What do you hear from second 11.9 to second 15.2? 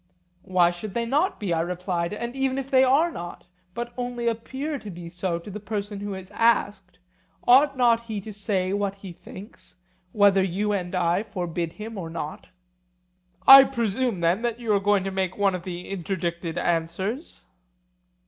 or not? I presume then that you are going to